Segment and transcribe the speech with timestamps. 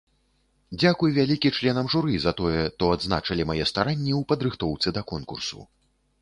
[0.81, 5.61] Дзякуй вялікі членам журы за тое, то адзначылі мае старанні ў падрыхтоўцы да конкурсу.